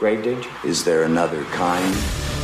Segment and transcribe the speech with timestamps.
[0.00, 0.46] Grayditch?
[0.64, 1.94] Is there another kind?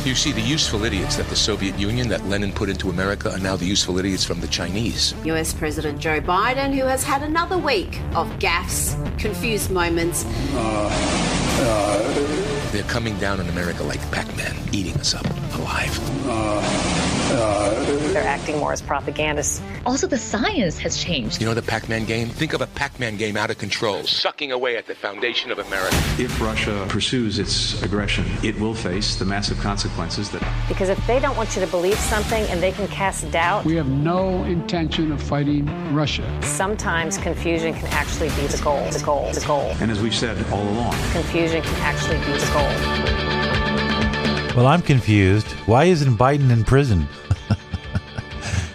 [0.05, 3.39] You see, the useful idiots that the Soviet Union, that Lenin put into America, are
[3.39, 5.15] now the useful idiots from the Chinese.
[5.25, 10.23] US President Joe Biden, who has had another week of gaffes, confused moments.
[10.53, 10.89] Uh,
[11.59, 15.99] uh, they're coming down on America like Pac-Man, eating us up alive.
[16.27, 16.96] Uh,
[17.29, 19.61] uh, They're acting more as propagandists.
[19.85, 21.41] Also, the science has changed.
[21.41, 22.29] You know the Pac-Man game?
[22.29, 25.95] Think of a Pac-Man game out of control, sucking away at the foundation of America.
[26.17, 30.43] If Russia pursues its aggression, it will face the massive consequences that.
[30.67, 33.75] Because if they don't want you to believe something and they can cast doubt, we
[33.75, 36.25] have no intention of fighting Russia.
[36.43, 38.89] Sometimes confusion can actually be the goal.
[38.91, 39.31] The goal.
[39.33, 39.75] The goal.
[39.81, 43.27] And as we've said all along, confusion can actually be the goal.
[44.55, 45.45] Well, I'm confused.
[45.67, 47.07] Why isn't Biden in prison?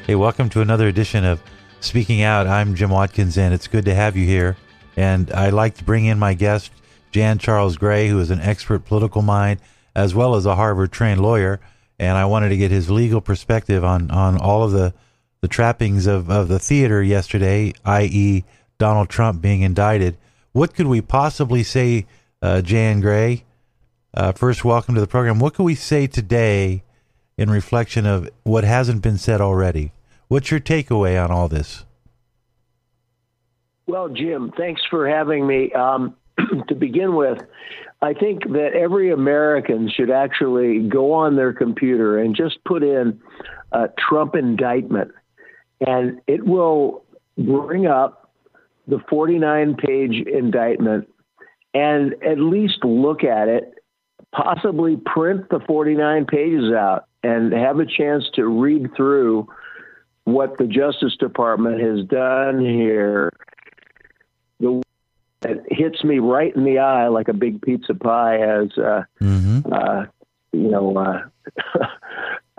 [0.07, 1.41] Hey, welcome to another edition of
[1.79, 2.49] Speaking Out.
[2.49, 4.57] I'm Jim Watkins, and it's good to have you here.
[4.97, 6.73] And I'd like to bring in my guest,
[7.13, 9.61] Jan Charles Gray, who is an expert political mind
[9.95, 11.61] as well as a Harvard trained lawyer.
[12.01, 14.93] And I wanted to get his legal perspective on, on all of the,
[15.41, 18.45] the trappings of, of the theater yesterday, i.e.,
[18.79, 20.17] Donald Trump being indicted.
[20.51, 22.07] What could we possibly say,
[22.43, 23.45] uh, Jan Gray,
[24.15, 25.39] uh, first, welcome to the program.
[25.39, 26.83] What can we say today
[27.37, 29.93] in reflection of what hasn't been said already?
[30.29, 31.85] What's your takeaway on all this?
[33.87, 35.73] Well, Jim, thanks for having me.
[35.73, 36.17] Um,
[36.69, 37.39] to begin with,
[38.01, 43.21] I think that every American should actually go on their computer and just put in
[43.73, 45.13] a Trump indictment,
[45.87, 47.05] and it will
[47.37, 48.31] bring up
[48.87, 51.09] the 49 page indictment
[51.75, 53.75] and at least look at it
[54.35, 59.49] possibly print the 49 pages out and have a chance to read through
[60.25, 63.33] what the Justice Department has done here.
[64.61, 64.83] The
[65.41, 69.73] that hits me right in the eye like a big pizza pie, as uh, mm-hmm.
[69.73, 70.07] uh,
[70.53, 71.87] you know, uh,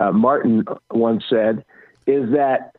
[0.00, 1.64] uh Martin once said,
[2.06, 2.76] is that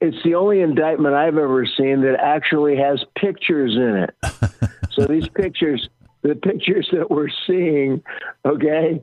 [0.00, 4.70] it's the only indictment I've ever seen that actually has pictures in it.
[4.90, 5.88] so these pictures
[6.22, 8.02] the pictures that we're seeing,
[8.44, 9.02] okay,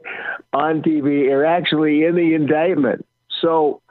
[0.53, 3.05] on TV are actually in the indictment.
[3.41, 3.81] So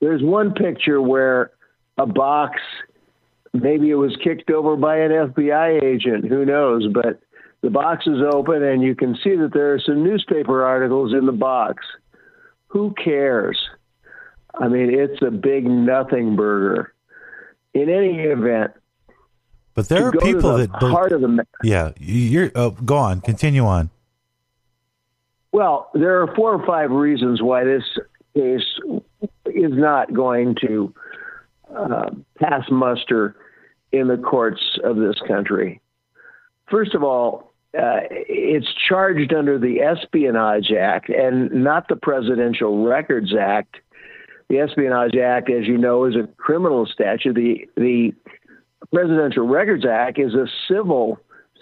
[0.00, 1.52] there's one picture where
[1.96, 2.60] a box,
[3.52, 7.20] maybe it was kicked over by an FBI agent, who knows, but
[7.62, 11.26] the box is open and you can see that there are some newspaper articles in
[11.26, 11.84] the box.
[12.66, 13.58] Who cares?
[14.54, 16.92] I mean, it's a big nothing burger.
[17.74, 18.72] In any event,
[19.74, 21.92] but there are people that heart of the yeah.
[21.98, 23.90] You're uh, go on, continue on.
[25.52, 27.82] Well, there are four or five reasons why this
[28.34, 28.62] case
[29.46, 30.94] is not going to
[31.74, 33.36] uh, pass muster
[33.92, 35.80] in the courts of this country.
[36.70, 43.34] First of all, uh, it's charged under the Espionage Act and not the Presidential Records
[43.38, 43.76] Act.
[44.48, 47.34] The Espionage Act, as you know, is a criminal statute.
[47.34, 48.14] The the
[48.92, 51.18] Presidential Records Act is a civil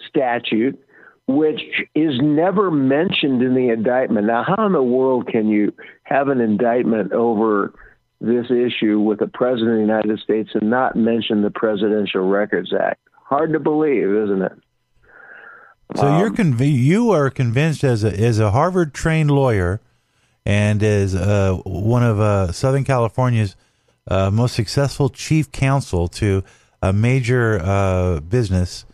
[0.07, 0.79] statute
[1.27, 1.61] which
[1.95, 4.27] is never mentioned in the indictment.
[4.27, 5.73] Now, how in the world can you
[6.03, 7.73] have an indictment over
[8.19, 12.73] this issue with the President of the United States and not mention the Presidential Records
[12.73, 12.99] Act?
[13.13, 14.51] Hard to believe, isn't it?
[15.95, 19.81] So um, you're conv- you are convinced as a as a Harvard trained lawyer
[20.45, 23.55] and as uh, one of uh, Southern California's
[24.07, 26.43] uh, most successful chief counsel to
[26.81, 28.85] a major uh, business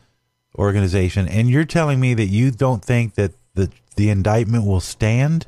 [0.58, 5.48] organization, and you're telling me that you don't think that the the indictment will stand?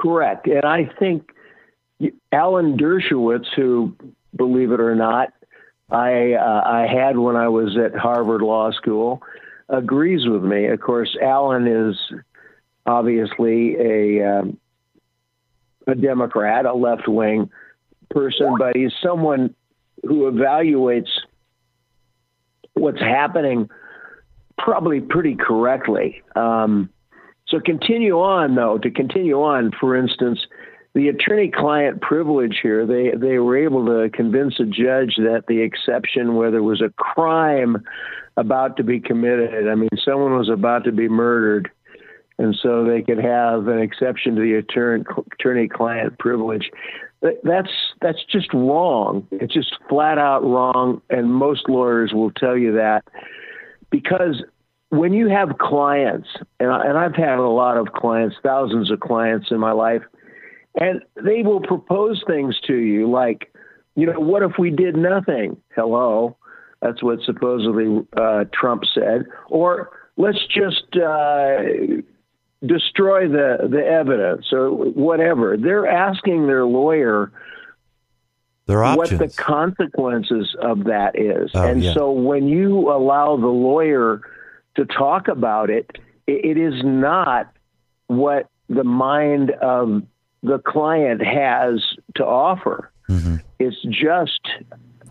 [0.00, 1.30] Correct, and I think
[2.32, 3.94] Alan Dershowitz, who,
[4.34, 5.32] believe it or not,
[5.90, 9.22] I uh, I had when I was at Harvard Law School,
[9.68, 10.66] agrees with me.
[10.66, 11.96] Of course, Alan is
[12.86, 14.58] obviously a um,
[15.86, 17.50] a Democrat, a left wing
[18.10, 19.54] person, but he's someone
[20.02, 21.10] who evaluates
[22.74, 23.68] what's happening
[24.58, 26.22] probably pretty correctly.
[26.36, 26.90] Um,
[27.48, 28.78] so continue on, though.
[28.78, 30.46] To continue on, for instance,
[30.94, 36.34] the attorney-client privilege here, they they were able to convince a judge that the exception
[36.34, 37.82] where there was a crime
[38.36, 41.70] about to be committed, I mean, someone was about to be murdered,
[42.38, 46.70] and so they could have an exception to the attorney-client privilege
[47.44, 47.70] that's
[48.00, 49.26] that's just wrong.
[49.30, 53.04] It's just flat out wrong, and most lawyers will tell you that
[53.90, 54.42] because
[54.88, 56.28] when you have clients,
[56.60, 60.02] and, I, and I've had a lot of clients, thousands of clients in my life,
[60.78, 63.54] and they will propose things to you like,
[63.94, 65.56] you know, what if we did nothing?
[65.74, 66.36] Hello,
[66.80, 71.56] that's what supposedly uh, Trump said, or let's just uh,
[72.64, 75.56] destroy the the evidence or whatever.
[75.56, 77.32] They're asking their lawyer
[78.66, 81.50] Their what the consequences of that is.
[81.54, 81.94] Oh, and yeah.
[81.94, 84.22] so when you allow the lawyer
[84.76, 85.90] to talk about it,
[86.26, 87.52] it, it is not
[88.06, 90.02] what the mind of
[90.42, 91.82] the client has
[92.14, 92.90] to offer.
[93.08, 93.36] Mm-hmm.
[93.58, 94.40] It's just,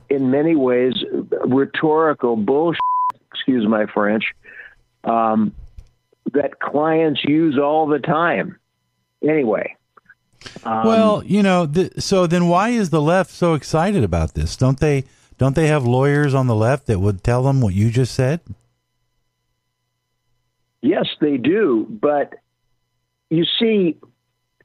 [0.10, 0.94] in many ways,
[1.46, 2.80] rhetorical bullshit,
[3.34, 4.24] excuse my French,
[5.04, 5.54] um,
[6.34, 8.58] that clients use all the time.
[9.24, 9.76] Anyway.
[10.64, 14.56] Um, well, you know, th- so then why is the left so excited about this?
[14.56, 15.06] Don't they
[15.38, 18.42] don't they have lawyers on the left that would tell them what you just said?
[20.82, 21.86] Yes, they do.
[21.90, 22.34] But
[23.30, 23.98] you see,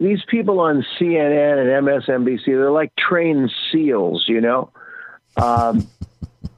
[0.01, 4.71] these people on CNN and MSNBC, they're like trained seals, you know?
[5.37, 5.87] Um,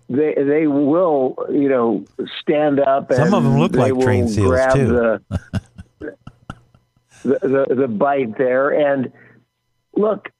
[0.09, 2.05] they they will, you know,
[2.41, 4.87] stand up and Some them look like trained seals, grab too.
[4.87, 5.23] The,
[7.23, 7.39] the,
[7.69, 8.71] the, the bite there.
[8.71, 9.13] And
[9.95, 10.31] look,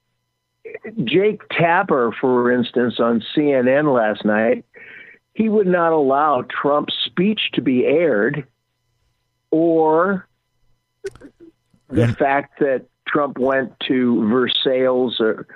[1.03, 4.65] Jake Tapper, for instance, on CNN last night,
[5.33, 8.47] he would not allow Trump's speech to be aired
[9.51, 10.27] or
[11.89, 15.47] the fact that Trump went to Versailles or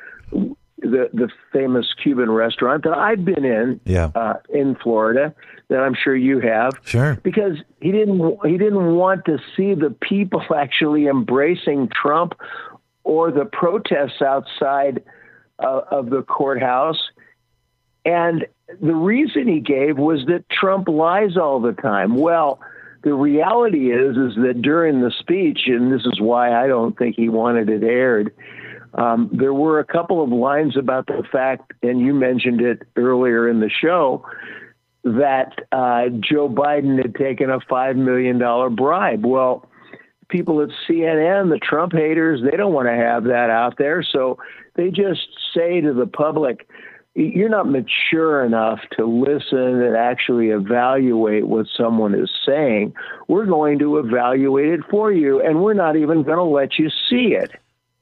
[0.80, 4.12] the the famous Cuban restaurant that I've been in Yeah.
[4.16, 5.34] uh, in Florida
[5.70, 7.18] that I'm sure you have Sure.
[7.24, 12.34] because he didn't he didn't want to see the people actually embracing Trump
[13.04, 15.04] or the protests outside
[15.60, 17.00] uh, of the courthouse.
[18.06, 18.46] And
[18.82, 22.16] the reason he gave was that Trump lies all the time.
[22.18, 22.60] Well,
[23.04, 27.16] the reality is is that during the speech, and this is why I don't think
[27.16, 28.34] he wanted it aired.
[28.96, 33.50] Um, there were a couple of lines about the fact, and you mentioned it earlier
[33.50, 34.26] in the show,
[35.04, 38.38] that uh, Joe Biden had taken a $5 million
[38.76, 39.26] bribe.
[39.26, 39.68] Well,
[40.30, 44.04] people at CNN, the Trump haters, they don't want to have that out there.
[44.04, 44.38] So
[44.76, 46.68] they just say to the public,
[47.16, 52.94] you're not mature enough to listen and actually evaluate what someone is saying.
[53.28, 56.90] We're going to evaluate it for you, and we're not even going to let you
[56.90, 57.52] see it.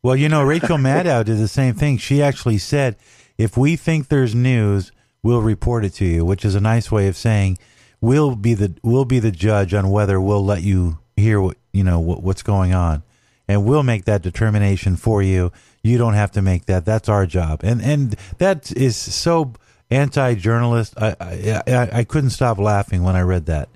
[0.04, 1.98] Well, you know, Rachel Maddow did the same thing.
[1.98, 2.96] She actually said,
[3.38, 4.92] if we think there's news,
[5.24, 7.58] we'll report it to you, which is a nice way of saying
[8.00, 11.84] we'll be the we'll be the judge on whether we'll let you hear what you
[11.84, 13.04] know what, what's going on,
[13.48, 15.52] and we'll make that determination for you.
[15.84, 16.86] You don't have to make that.
[16.86, 19.54] That's our job, and and that is so
[19.90, 20.94] anti-journalist.
[20.98, 23.70] I I, I, I couldn't stop laughing when I read that.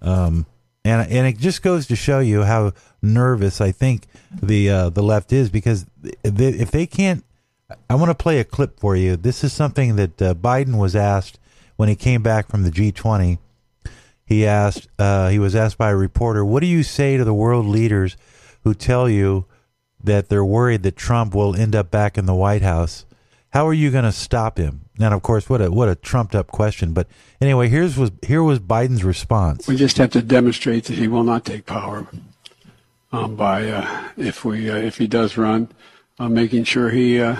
[0.00, 0.46] Um,
[0.84, 2.72] and and it just goes to show you how
[3.06, 4.06] nervous I think
[4.42, 5.86] the uh, the left is because
[6.22, 7.24] they, if they can't,
[7.88, 9.16] I want to play a clip for you.
[9.16, 11.38] This is something that uh, Biden was asked
[11.76, 13.38] when he came back from the G20.
[14.24, 17.34] He asked uh, he was asked by a reporter, "What do you say to the
[17.34, 18.16] world leaders
[18.64, 19.46] who tell you
[20.02, 23.06] that they're worried that Trump will end up back in the White House?
[23.50, 26.34] How are you going to stop him?" And of course, what a what a trumped
[26.34, 26.92] up question.
[26.92, 27.06] But
[27.40, 29.68] anyway, here's was here was Biden's response.
[29.68, 32.06] We just have to demonstrate that he will not take power
[33.12, 35.68] um, by uh, if we uh, if he does run,
[36.18, 37.36] uh, making sure he, uh,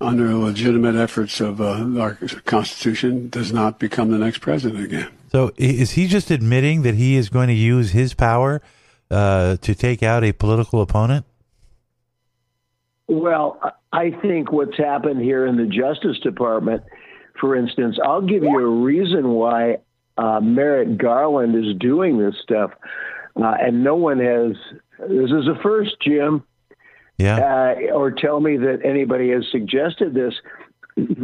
[0.00, 5.08] under legitimate efforts of uh, our Constitution, does not become the next president again.
[5.30, 8.60] So is he just admitting that he is going to use his power
[9.10, 11.24] uh, to take out a political opponent?
[13.08, 13.60] Well,
[13.92, 16.82] I think what's happened here in the Justice Department,
[17.40, 19.78] for instance, I'll give you a reason why
[20.16, 22.72] uh, Merrick Garland is doing this stuff,
[23.36, 24.52] uh, and no one has.
[25.08, 26.44] This is a first, Jim,
[27.18, 27.36] Yeah.
[27.90, 30.34] uh, or tell me that anybody has suggested this.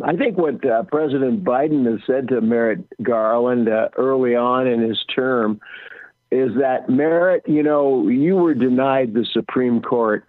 [0.05, 4.81] I think what uh, President Biden has said to Merrick Garland uh, early on in
[4.81, 5.61] his term
[6.31, 10.25] is that Merrick, you know, you were denied the Supreme Court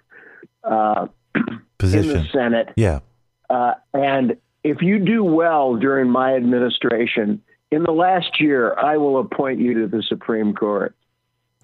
[0.64, 3.00] uh, in the Senate, Yeah.
[3.50, 7.42] uh, and if you do well during my administration,
[7.72, 10.96] in the last year, I will appoint you to the Supreme Court.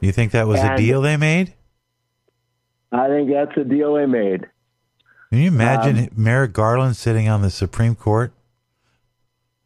[0.01, 1.53] You think that was a deal they made?
[2.99, 4.47] I think that's a deal they made.
[5.29, 8.31] Can you imagine Um, Merrick Garland sitting on the Supreme Court?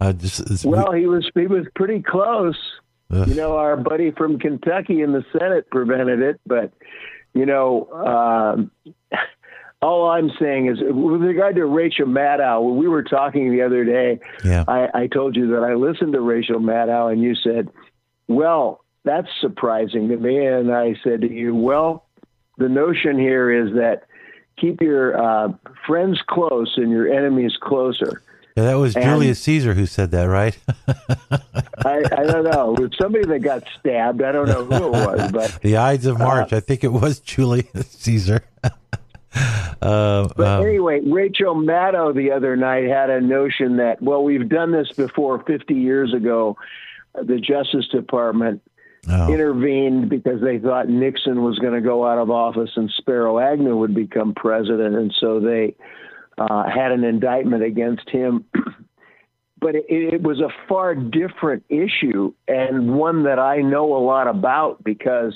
[0.02, 2.58] Uh, just, Well, he was he was pretty close.
[3.12, 3.28] Ugh.
[3.28, 6.72] You know, our buddy from Kentucky in the Senate prevented it, but
[7.34, 8.72] you know, um,
[9.82, 13.84] all I'm saying is, with regard to Rachel Maddow, when we were talking the other
[13.86, 14.64] day, yeah.
[14.68, 17.70] I, I told you that I listened to Rachel Maddow, and you said,
[18.28, 22.06] "Well, that's surprising to me." And I said to you, "Well,
[22.60, 24.04] the notion here is that
[24.58, 25.54] keep your uh,
[25.88, 28.22] friends close and your enemies closer."
[28.56, 30.58] Yeah, that was And- Julius Caesar who said that, right?
[31.86, 32.74] I, I don't know.
[32.76, 34.22] It was somebody that got stabbed.
[34.22, 36.52] I don't know who it was, but the Ides of March.
[36.52, 38.44] I think it was Julius Caesar.
[38.64, 44.50] uh, But um, anyway, Rachel Maddow the other night had a notion that, well, we've
[44.50, 46.58] done this before 50 years ago.
[47.16, 48.62] The Justice Department
[49.08, 53.40] oh, intervened because they thought Nixon was going to go out of office and Spiro
[53.40, 54.96] Agnew would become president.
[54.96, 55.76] And so they
[56.38, 58.46] uh, had an indictment against him.
[59.62, 64.28] but it, it was a far different issue and one that I know a lot
[64.28, 65.36] about because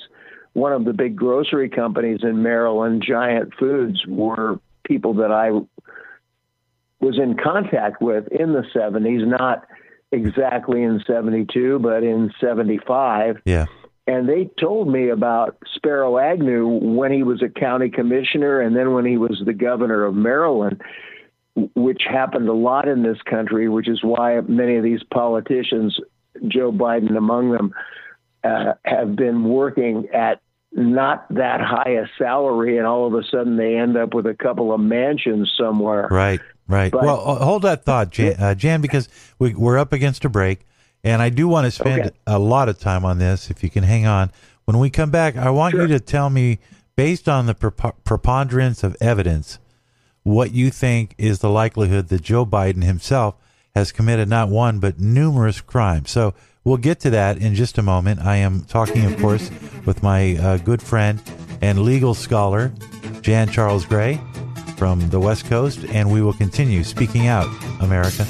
[0.54, 5.50] one of the big grocery companies in Maryland, Giant Foods, were people that I
[7.04, 9.66] was in contact with in the 70s, not
[10.14, 13.42] exactly in 72, but in 75.
[13.46, 13.66] yeah.
[14.06, 18.94] And they told me about Spiro Agnew when he was a county commissioner and then
[18.94, 20.82] when he was the governor of Maryland,
[21.76, 25.98] which happened a lot in this country, which is why many of these politicians,
[26.48, 27.74] Joe Biden among them,
[28.44, 30.42] uh, have been working at
[30.74, 34.34] not that high a salary, and all of a sudden they end up with a
[34.34, 36.08] couple of mansions somewhere.
[36.10, 36.92] Right, right.
[36.92, 40.30] But- well, uh, hold that thought, Jan, uh, Jan because we, we're up against a
[40.30, 40.66] break,
[41.04, 42.12] and I do want to spend Okay.
[42.28, 43.50] a lot of time on this.
[43.50, 44.32] If you can hang on,
[44.66, 46.60] when we come back, I want you to tell me,
[46.96, 49.60] based on the preponderance of evidence,
[50.24, 53.36] what you think is the likelihood that Joe Biden himself
[53.76, 56.12] has committed not one but numerous crimes.
[56.12, 58.22] So we'll get to that in just a moment.
[58.22, 59.52] I am talking, of course,
[59.86, 61.22] with my uh, good friend
[61.62, 62.72] and legal scholar,
[63.22, 64.22] Jan Charles Gray
[64.84, 67.48] from the West Coast, and we will continue speaking out,
[67.80, 68.26] America.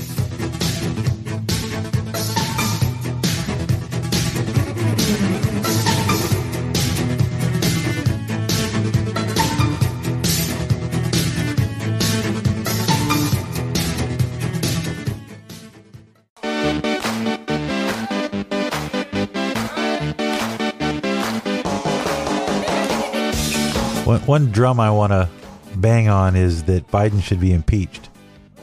[24.27, 25.42] One, drum I want to
[25.79, 28.09] bang on is that Biden should be impeached,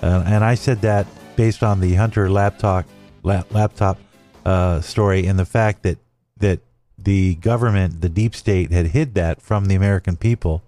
[0.02, 2.86] uh, and I said that based on the Hunter laptop
[3.22, 3.98] lap, laptop
[4.44, 5.98] uh, story and the fact that
[6.38, 6.60] that
[6.98, 10.62] the government, the deep state, had hid that from the American people,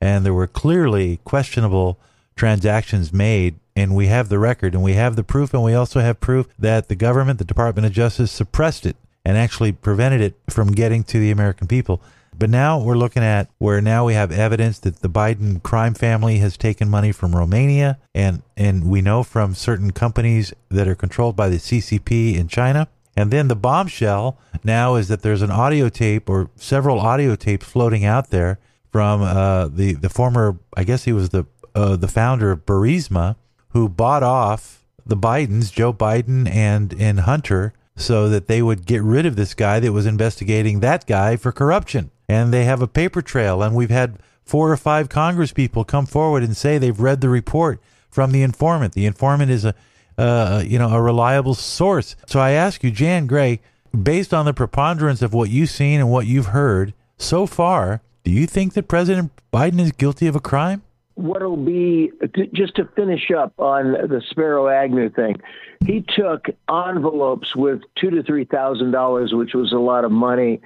[0.00, 1.98] and there were clearly questionable
[2.36, 3.56] transactions made.
[3.76, 6.48] And we have the record, and we have the proof, and we also have proof
[6.58, 11.04] that the government, the Department of Justice, suppressed it and actually prevented it from getting
[11.04, 12.02] to the American people.
[12.40, 16.38] But now we're looking at where now we have evidence that the Biden crime family
[16.38, 21.36] has taken money from Romania, and and we know from certain companies that are controlled
[21.36, 22.88] by the CCP in China.
[23.14, 27.66] And then the bombshell now is that there's an audio tape or several audio tapes
[27.66, 28.58] floating out there
[28.90, 31.44] from uh, the the former, I guess he was the
[31.74, 33.36] uh, the founder of Burisma,
[33.68, 39.02] who bought off the Bidens, Joe Biden and and Hunter, so that they would get
[39.02, 42.10] rid of this guy that was investigating that guy for corruption.
[42.28, 46.06] And they have a paper trail, and we've had four or five Congress people come
[46.06, 47.80] forward and say they've read the report
[48.10, 48.94] from the informant.
[48.94, 49.74] The informant is a
[50.18, 52.14] uh, you know a reliable source.
[52.26, 53.60] So I ask you, Jan Gray,
[53.98, 58.30] based on the preponderance of what you've seen and what you've heard so far, do
[58.30, 60.82] you think that President Biden is guilty of a crime?
[61.20, 65.36] What'll be to, just to finish up on the Spiro Agnew thing.
[65.84, 70.60] He took envelopes with two to three thousand dollars, which was a lot of money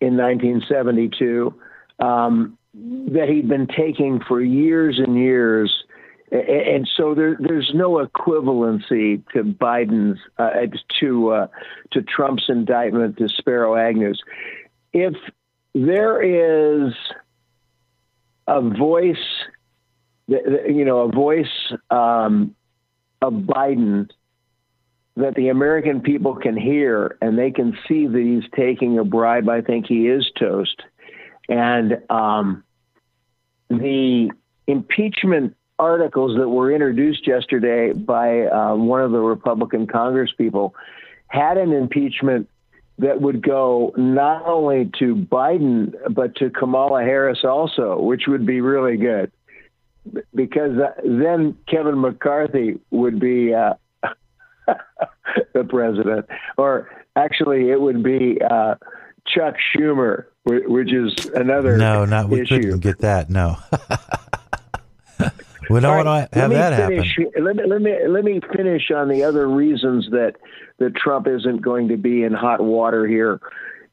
[0.00, 1.54] in 1972,
[2.00, 5.72] um, that he'd been taking for years and years.
[6.32, 10.50] And so there, there's no equivalency to Biden's uh,
[11.00, 11.46] to uh,
[11.92, 14.20] to Trump's indictment to Spiro Agnew's.
[14.92, 15.14] If
[15.72, 16.94] there is
[18.48, 19.16] a voice
[20.26, 22.54] you know, a voice um,
[23.20, 24.08] of Biden
[25.16, 29.48] that the American people can hear and they can see that he's taking a bribe.
[29.48, 30.82] I think he is toast.
[31.48, 32.64] And um,
[33.68, 34.30] the
[34.66, 40.74] impeachment articles that were introduced yesterday by uh, one of the Republican Congress people
[41.28, 42.48] had an impeachment
[42.98, 48.60] that would go not only to Biden, but to Kamala Harris also, which would be
[48.60, 49.32] really good
[50.34, 53.74] because uh, then Kevin McCarthy would be uh,
[55.54, 58.74] the president, or actually, it would be uh,
[59.26, 62.60] Chuck Schumer, which is another No, not we issue.
[62.60, 63.30] couldn't get that.
[63.30, 63.56] No.
[65.70, 66.96] we don't All want to have that happen.
[67.02, 70.34] finish, Let me, let me let me finish on the other reasons that
[70.78, 73.40] that Trump isn't going to be in hot water here.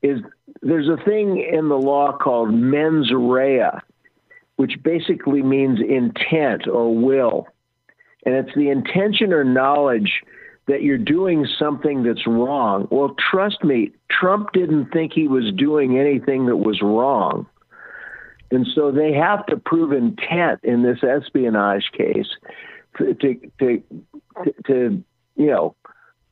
[0.01, 0.19] Is
[0.61, 3.69] there's a thing in the law called mens rea,
[4.55, 7.47] which basically means intent or will.
[8.25, 10.21] and it's the intention or knowledge
[10.67, 12.87] that you're doing something that's wrong.
[12.91, 17.47] Well, trust me, Trump didn't think he was doing anything that was wrong.
[18.51, 22.27] And so they have to prove intent in this espionage case
[22.97, 23.83] to, to, to,
[24.67, 25.03] to
[25.35, 25.75] you know,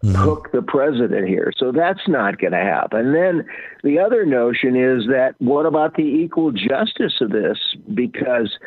[0.03, 0.15] mm-hmm.
[0.15, 1.51] hook the president here.
[1.57, 3.07] So that's not going to happen.
[3.07, 3.45] And then
[3.83, 7.57] the other notion is that what about the equal justice of this?
[7.93, 8.57] Because,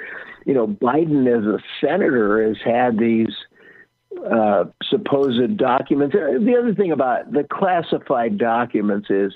[0.47, 3.35] you know, Biden as a senator has had these
[4.31, 6.15] uh, supposed documents.
[6.15, 9.33] The other thing about the classified documents is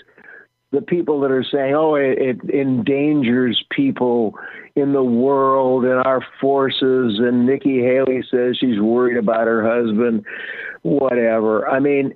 [0.73, 4.35] the people that are saying, oh, it, it endangers people
[4.75, 10.25] in the world and our forces, and Nikki Haley says she's worried about her husband,
[10.87, 11.69] whatever.
[11.69, 12.15] I mean,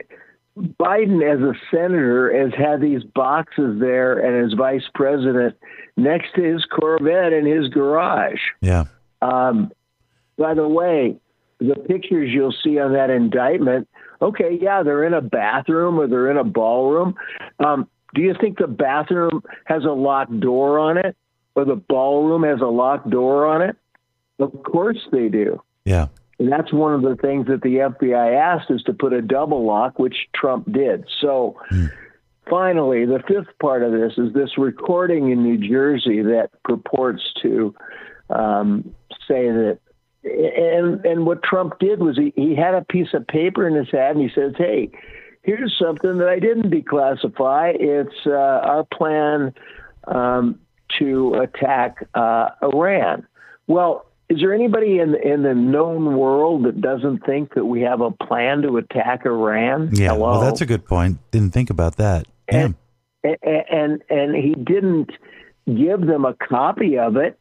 [0.56, 5.56] Biden, as a senator, has had these boxes there and as vice president
[5.96, 8.40] next to his Corvette in his garage.
[8.60, 8.84] Yeah.
[9.22, 9.72] Um,
[10.38, 11.16] by the way,
[11.58, 13.88] the pictures you'll see on that indictment,
[14.22, 17.14] okay, yeah, they're in a bathroom or they're in a ballroom.
[17.58, 21.16] Um, do you think the bathroom has a locked door on it
[21.54, 23.76] or the ballroom has a locked door on it?
[24.38, 25.62] Of course they do.
[25.84, 26.06] Yeah.
[26.40, 29.66] And that's one of the things that the FBI asked is to put a double
[29.66, 31.04] lock, which Trump did.
[31.20, 31.90] So mm.
[32.48, 37.74] finally, the fifth part of this is this recording in New Jersey that purports to
[38.30, 38.94] um,
[39.28, 39.80] say that.
[40.22, 43.90] And and what Trump did was he, he had a piece of paper in his
[43.90, 44.90] hand and he says, "Hey,
[45.42, 47.74] here's something that I didn't declassify.
[47.78, 49.54] It's uh, our plan
[50.06, 50.58] um,
[50.98, 53.26] to attack uh, Iran.
[53.66, 58.00] Well, is there anybody in in the known world that doesn't think that we have
[58.00, 59.90] a plan to attack Iran?
[59.92, 60.30] Yeah, Hello?
[60.30, 61.18] well, that's a good point.
[61.32, 62.26] Didn't think about that.
[62.48, 62.76] And,
[63.24, 65.10] and and and he didn't
[65.66, 67.38] give them a copy of it.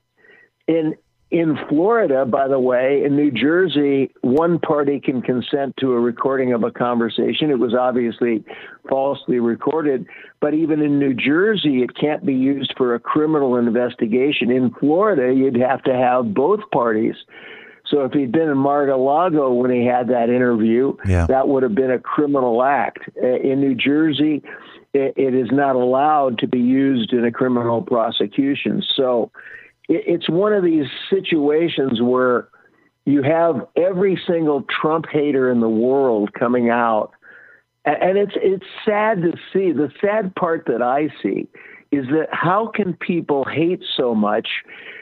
[0.67, 0.95] In
[1.31, 6.53] in Florida, by the way, in New Jersey, one party can consent to a recording
[6.53, 7.51] of a conversation.
[7.51, 8.43] It was obviously
[8.89, 10.07] falsely recorded,
[10.41, 14.49] but even in New Jersey, it can't be used for a criminal investigation.
[14.49, 17.15] In Florida, you'd have to have both parties.
[17.85, 21.27] So if he'd been in Mar-a-Lago when he had that interview, yeah.
[21.27, 22.99] that would have been a criminal act.
[23.21, 24.43] Uh, in New Jersey,
[24.93, 28.81] it is not allowed to be used in a criminal prosecution.
[28.95, 29.31] So
[29.89, 32.47] it's one of these situations where
[33.05, 37.11] you have every single Trump hater in the world coming out,
[37.85, 39.71] and it's it's sad to see.
[39.71, 41.47] The sad part that I see
[41.91, 44.47] is that how can people hate so much?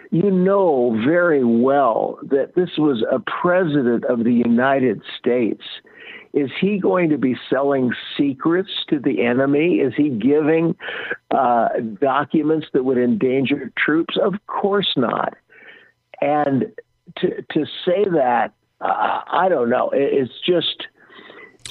[0.09, 5.63] You know very well that this was a president of the United States
[6.37, 9.75] is he going to be selling secrets to the enemy?
[9.75, 10.75] Is he giving
[11.31, 11.69] uh,
[11.99, 14.15] documents that would endanger troops?
[14.21, 15.33] Of course not.
[16.21, 16.65] And
[17.17, 19.89] to to say that, uh, I don't know.
[19.91, 20.87] It's just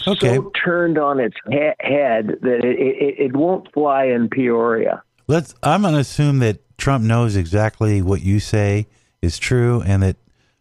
[0.07, 0.37] okay.
[0.37, 5.02] so turned on its he- head that it, it, it won't fly in Peoria.
[5.29, 5.55] Let's.
[5.62, 8.88] I'm going to assume that Trump knows exactly what you say
[9.22, 10.16] is true, and that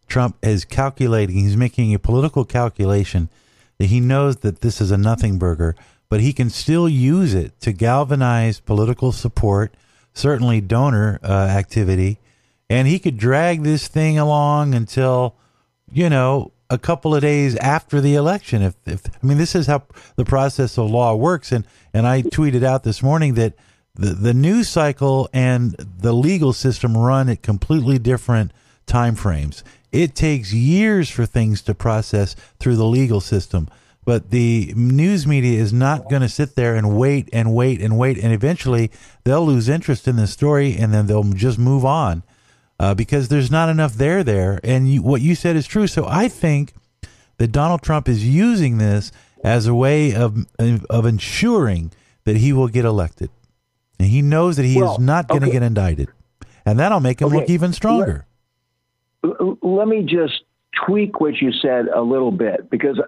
[0.08, 1.38] Trump is calculating.
[1.38, 3.30] He's making a political calculation
[3.78, 5.76] that he knows that this is a nothing burger,
[6.10, 9.76] but he can still use it to galvanize political support,
[10.14, 12.20] certainly donor uh, activity,
[12.70, 15.36] and he could drag this thing along until,
[15.92, 18.62] you know, a couple of days after the election.
[18.62, 19.84] If, if I mean, this is how
[20.16, 23.54] the process of law works, and and I tweeted out this morning that
[23.94, 28.52] the the news cycle and the legal system run at completely different
[28.86, 29.64] time frames.
[29.96, 33.70] It takes years for things to process through the legal system.
[34.04, 37.98] But the news media is not going to sit there and wait and wait and
[37.98, 38.18] wait.
[38.18, 38.92] And eventually
[39.24, 42.24] they'll lose interest in the story and then they'll just move on
[42.78, 44.60] uh, because there's not enough there there.
[44.66, 45.88] And you, what you said is true.
[45.88, 46.74] So I think
[47.38, 49.14] that Donald Trump is using this
[49.46, 50.46] as a way of,
[50.90, 51.94] of ensuring
[52.26, 53.30] that he will get elected.
[53.98, 55.54] And he knows that he well, is not going to okay.
[55.54, 56.10] get indicted.
[56.66, 57.38] And that'll make him okay.
[57.38, 58.25] look even stronger
[59.62, 60.44] let me just
[60.86, 63.00] tweak what you said a little bit because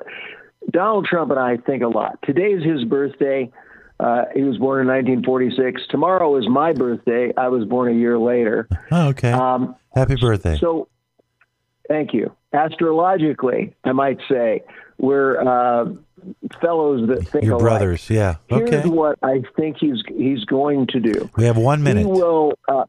[0.72, 2.20] Donald Trump and I think a lot.
[2.24, 3.52] Today is his birthday.
[4.00, 5.82] Uh, he was born in 1946.
[5.90, 7.34] Tomorrow is my birthday.
[7.36, 8.68] I was born a year later.
[8.92, 9.32] Oh, okay.
[9.32, 10.58] Um, Happy birthday.
[10.58, 10.88] So,
[11.90, 12.32] thank you.
[12.54, 14.64] Astrologically, I might say
[14.98, 15.92] we're uh,
[16.62, 17.64] fellows that think Your alike.
[17.64, 18.36] brothers, yeah.
[18.50, 18.80] Okay.
[18.80, 21.30] Here's what I think he's he's going to do.
[21.36, 22.06] We have one minute.
[22.06, 22.54] He will.
[22.68, 22.86] Uh,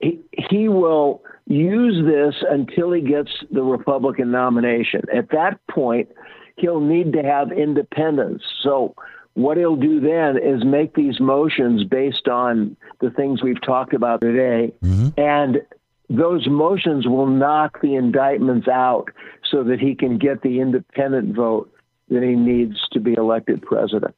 [0.00, 0.20] he,
[0.50, 5.02] he will use this until he gets the Republican nomination.
[5.14, 6.08] At that point,
[6.56, 8.42] he'll need to have independence.
[8.62, 8.94] So,
[9.34, 14.20] what he'll do then is make these motions based on the things we've talked about
[14.20, 14.72] today.
[14.82, 15.20] Mm-hmm.
[15.20, 15.62] And
[16.10, 19.10] those motions will knock the indictments out
[19.48, 21.72] so that he can get the independent vote
[22.08, 24.14] that he needs to be elected president.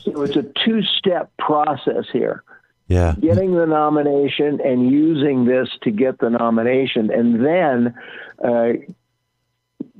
[0.00, 2.44] So it's a two step process here.
[2.88, 3.14] Yeah.
[3.20, 7.94] Getting the nomination and using this to get the nomination, and then
[8.44, 8.72] uh,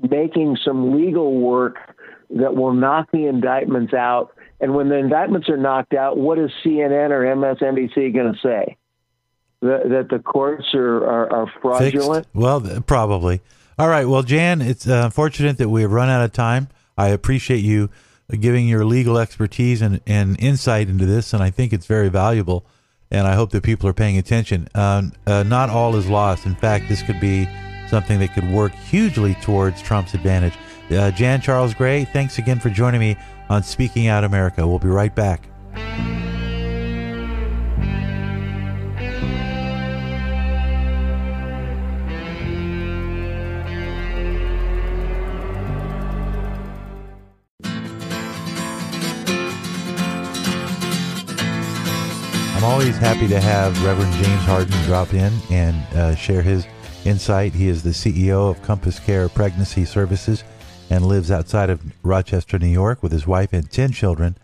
[0.09, 1.77] making some legal work
[2.31, 4.33] that will knock the indictments out.
[4.61, 8.77] And when the indictments are knocked out, what is CNN or MSNBC going to say?
[9.63, 12.27] That, that, the courts are, are, are fraudulent?
[12.27, 12.35] Fixed?
[12.35, 13.41] Well, probably.
[13.79, 14.07] All right.
[14.07, 16.69] Well, Jan, it's uh, unfortunate that we have run out of time.
[16.97, 17.91] I appreciate you
[18.41, 22.67] giving your legal expertise and, and insight into this, and I think it's very valuable.
[23.11, 24.69] And I hope that people are paying attention.
[24.75, 26.47] Uh, uh, not all is lost.
[26.47, 27.49] In fact, this could be
[27.89, 30.55] something that could work hugely towards Trump's advantage.
[30.91, 33.17] Uh, Jan Charles Gray, thanks again for joining me
[33.49, 34.67] on Speaking Out America.
[34.67, 35.49] We'll be right back.
[52.77, 56.67] Always happy to have Reverend James Harden drop in and uh, share his
[57.07, 57.55] insight.
[57.55, 60.45] He is the CEO of CompassCare Pregnancy Services
[60.91, 64.37] and lives outside of Rochester, New York, with his wife and 10 children.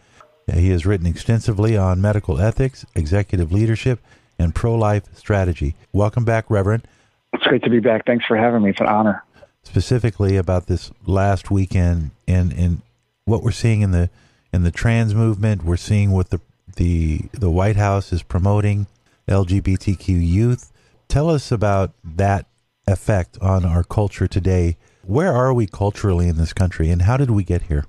[0.51, 4.01] He has written extensively on medical ethics, executive leadership,
[4.38, 5.75] and pro life strategy.
[5.92, 6.88] Welcome back, Reverend.
[7.35, 8.07] It's great to be back.
[8.07, 8.71] Thanks for having me.
[8.71, 9.23] It's an honor.
[9.62, 12.81] Specifically about this last weekend and, and
[13.27, 14.09] what we're seeing in the
[14.55, 16.40] in the trans movement, we're seeing what the
[16.76, 18.87] the the White House is promoting
[19.28, 20.72] LGBTQ youth.
[21.08, 22.46] Tell us about that
[22.87, 24.76] effect on our culture today.
[25.04, 27.87] Where are we culturally in this country, and how did we get here?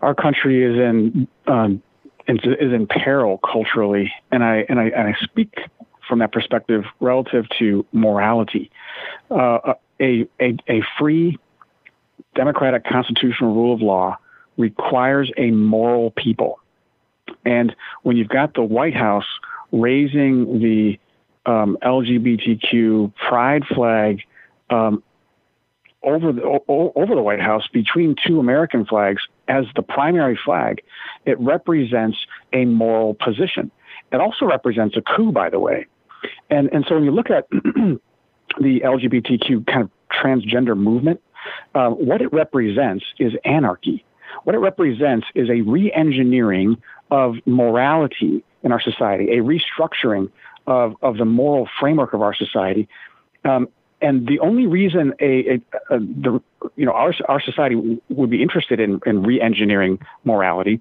[0.00, 1.82] Our country is in um,
[2.26, 5.54] is in peril culturally, and I and I and I speak
[6.08, 8.70] from that perspective relative to morality.
[9.30, 11.38] Uh, a, a a free,
[12.34, 14.16] democratic constitutional rule of law
[14.56, 16.60] requires a moral people.
[17.44, 19.26] And when you've got the White House
[19.72, 20.98] raising the
[21.46, 24.22] um, LGBTQ pride flag
[24.70, 25.02] um,
[26.02, 30.82] over the o- over the White House between two American flags as the primary flag,
[31.26, 32.18] it represents
[32.52, 33.70] a moral position.
[34.12, 35.86] It also represents a coup, by the way.
[36.50, 38.00] And and so when you look at the
[38.80, 41.20] LGBTQ kind of transgender movement,
[41.74, 44.04] uh, what it represents is anarchy.
[44.44, 46.82] What it represents is a re-engineering
[47.14, 50.28] of morality in our society, a restructuring
[50.66, 52.88] of, of the moral framework of our society.
[53.44, 53.68] Um,
[54.00, 55.54] and the only reason a, a,
[55.90, 56.42] a, the
[56.74, 60.80] you know our our society would be interested in, in re-engineering morality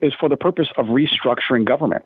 [0.00, 2.04] is for the purpose of restructuring government.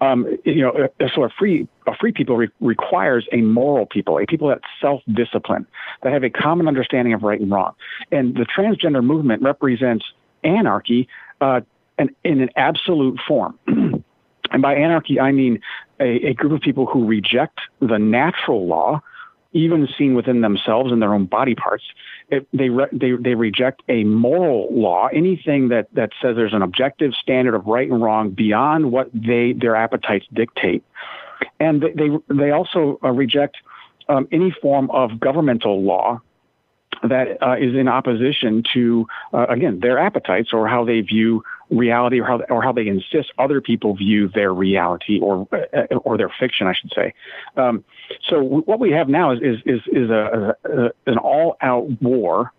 [0.00, 4.26] Um, you know, so a free a free people re- requires a moral people, a
[4.26, 5.66] people that self discipline,
[6.02, 7.74] that have a common understanding of right and wrong.
[8.12, 10.04] And the transgender movement represents
[10.44, 11.08] anarchy
[11.40, 11.60] uh,
[12.00, 13.58] and in an absolute form.
[13.66, 15.60] and by anarchy, I mean
[16.00, 19.02] a, a group of people who reject the natural law,
[19.52, 21.84] even seen within themselves and their own body parts.
[22.30, 26.62] It, they, re, they, they reject a moral law, anything that, that says there's an
[26.62, 30.82] objective standard of right and wrong beyond what they, their appetites dictate.
[31.58, 33.58] And they, they, they also uh, reject
[34.08, 36.22] um, any form of governmental law
[37.02, 42.20] that uh, is in opposition to, uh, again, their appetites or how they view reality
[42.20, 46.32] or how, or how they insist other people view their reality or, uh, or their
[46.40, 47.14] fiction, I should say.
[47.56, 47.84] Um,
[48.28, 52.52] so what we have now is, is, is, is a, a, an all out war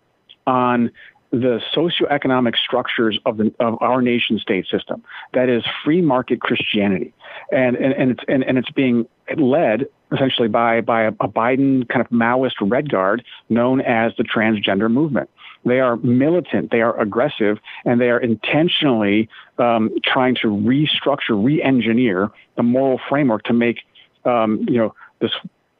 [0.46, 0.90] on
[1.30, 5.02] the socioeconomic structures of, the, of our nation state system.
[5.32, 7.14] That is free market Christianity.
[7.50, 11.88] And, and, and, it's, and, and it's being led essentially by, by a, a Biden
[11.88, 15.30] kind of Maoist red guard known as the transgender movement.
[15.64, 22.30] They are militant, they are aggressive, and they are intentionally um, trying to restructure, re-engineer
[22.56, 23.78] the moral framework to make
[24.24, 25.32] um, you know this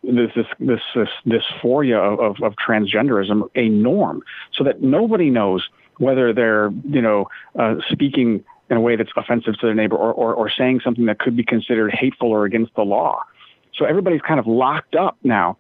[0.03, 5.69] this this this, this dysphoria of, of, of, transgenderism a norm, so that nobody knows
[5.99, 10.13] whether they're you know uh, speaking in a way that's offensive to their neighbor or,
[10.13, 13.23] or, or saying something that could be considered hateful or against the law.
[13.75, 15.57] So everybody's kind of locked up now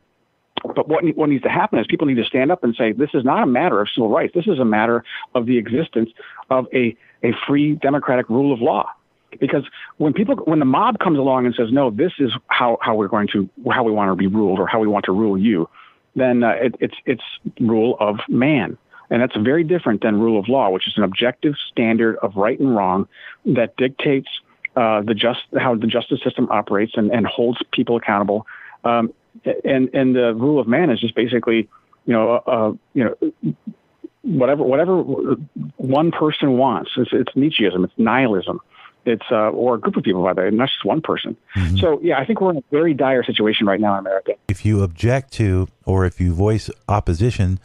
[0.63, 3.11] but what, what needs to happen is people need to stand up and say, this
[3.15, 4.33] is not a matter of civil rights.
[4.35, 6.11] This is a matter of the existence
[6.51, 8.89] of a, a free democratic rule of law.
[9.41, 9.65] Because
[9.97, 13.09] when people, when the mob comes along and says, no, this is how, how we're
[13.09, 15.69] going to, how we want to be ruled or how we want to rule you,
[16.15, 17.23] then uh, it, it's, it's
[17.59, 18.77] rule of man.
[19.11, 22.59] And that's very different than rule of law, which is an objective standard of right
[22.59, 23.09] and wrong
[23.47, 24.29] that dictates
[24.77, 28.47] uh, the just how the justice system operates and, and holds people accountable
[28.85, 29.13] um,
[29.65, 31.69] and and the rule of man is just basically,
[32.07, 33.55] you know, uh, uh you know,
[34.23, 35.03] whatever whatever
[35.77, 36.91] one person wants.
[36.97, 37.85] It's, it's Nietzscheism.
[37.85, 38.61] It's nihilism.
[39.05, 41.37] It's uh, or a group of people by the way, not just one person.
[41.57, 41.79] Mm-hmm.
[41.79, 44.33] So yeah, I think we're in a very dire situation right now in America.
[44.49, 47.59] If you object to or if you voice opposition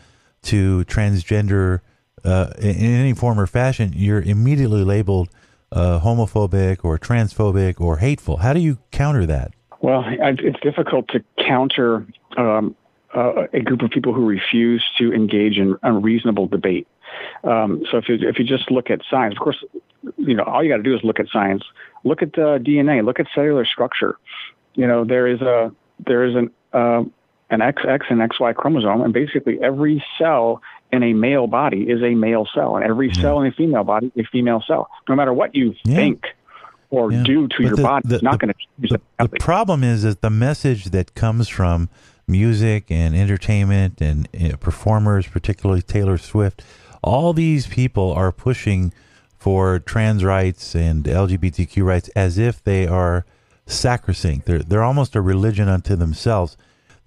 [0.43, 1.81] to transgender
[2.23, 5.29] uh, in any form or fashion, you're immediately labeled
[5.71, 8.37] uh, homophobic or transphobic or hateful.
[8.37, 9.51] How do you counter that?
[9.81, 12.75] Well, it's difficult to counter um,
[13.15, 16.87] uh, a group of people who refuse to engage in unreasonable debate.
[17.43, 19.63] Um, so if you if you just look at science, of course,
[20.17, 21.63] you know all you got to do is look at science,
[22.03, 24.17] look at the DNA, look at cellular structure.
[24.73, 25.71] You know there is a
[26.05, 27.03] there is an uh,
[27.49, 32.15] an XX and XY chromosome, and basically every cell in a male body is a
[32.15, 33.21] male cell, and every yeah.
[33.21, 34.89] cell in a female body is a female cell.
[35.07, 35.95] No matter what you yeah.
[35.95, 36.25] think
[36.89, 37.23] or yeah.
[37.23, 39.39] do to but your the, body, the, it's not going to change the, the, the
[39.39, 41.89] problem is that the message that comes from
[42.27, 46.63] music and entertainment and you know, performers, particularly Taylor Swift,
[47.01, 48.93] all these people are pushing
[49.37, 53.25] for trans rights and LGBTQ rights as if they are
[53.65, 54.45] sacrosanct.
[54.45, 56.57] They're they're almost a religion unto themselves.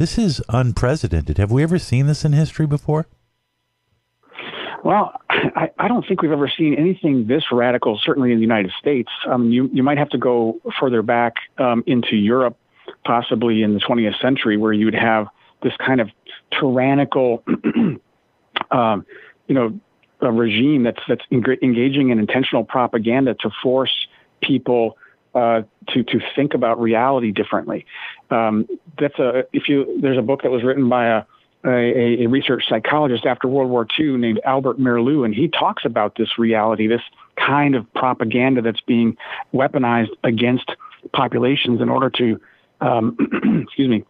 [0.00, 1.36] This is unprecedented.
[1.36, 3.06] Have we ever seen this in history before?
[4.82, 8.72] Well, I, I don't think we've ever seen anything this radical, certainly in the United
[8.78, 9.10] States.
[9.30, 12.56] Um, you, you might have to go further back um, into Europe,
[13.04, 15.26] possibly in the 20th century, where you would have
[15.62, 16.08] this kind of
[16.58, 17.44] tyrannical,
[18.70, 19.04] um,
[19.48, 19.78] you know,
[20.22, 24.06] regime that's that's engaging in intentional propaganda to force
[24.42, 24.96] people
[25.34, 27.84] uh, to to think about reality differently.
[28.30, 31.22] Um, that's a if you there's a book that was written by a
[31.64, 36.14] a, a, research psychologist after World War II named Albert Miralux, and he talks about
[36.16, 37.02] this reality, this
[37.36, 39.16] kind of propaganda that's being
[39.52, 40.70] weaponized against
[41.12, 42.40] populations in order to,
[42.80, 43.16] um,
[43.66, 44.04] excuse me,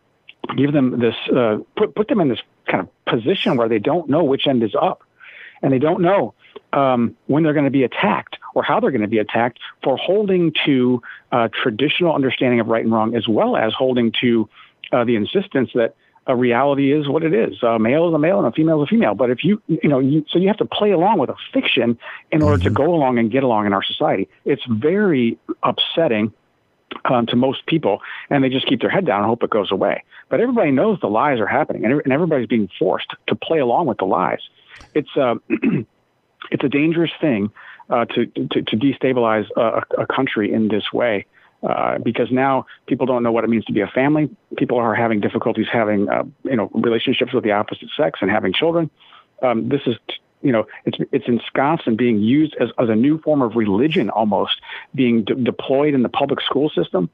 [0.56, 4.09] give them this, uh, put put them in this kind of position where they don't
[4.09, 5.02] know which end is up,
[5.62, 6.35] and they don't know
[6.72, 9.96] um, when they're going to be attacked or how they're going to be attacked for
[9.96, 14.48] holding to uh, traditional understanding of right and wrong, as well as holding to
[14.92, 15.94] uh, the insistence that
[16.26, 17.62] a reality is what it is.
[17.62, 19.14] A male is a male and a female is a female.
[19.14, 21.98] But if you, you know, you, so you have to play along with a fiction
[22.30, 22.64] in order mm-hmm.
[22.64, 24.28] to go along and get along in our society.
[24.44, 26.32] It's very upsetting
[27.04, 29.70] um, to most people, and they just keep their head down and hope it goes
[29.72, 30.04] away.
[30.28, 33.86] But everybody knows the lies are happening, and, and everybody's being forced to play along
[33.86, 34.40] with the lies.
[34.94, 35.36] It's uh,
[36.50, 37.50] it's a dangerous thing
[37.90, 41.26] uh, to, to, destabilize a, a country in this way.
[41.62, 44.31] Uh, because now people don't know what it means to be a family.
[44.57, 48.55] People are having difficulties having, uh, you know, relationships with the opposite sex and having
[48.55, 48.88] children.
[49.42, 49.96] Um, this is,
[50.40, 54.09] you know, it's it's ensconced and being used as, as a new form of religion,
[54.09, 54.59] almost
[54.94, 57.11] being de- deployed in the public school system.